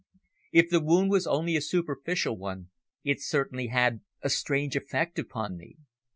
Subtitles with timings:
[0.51, 2.71] If the wound was only a superficial one
[3.03, 5.77] it certainly had a strange effect upon me.